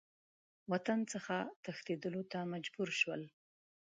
[0.71, 3.21] وطن څخه تښتېدلو ته مجبور شول.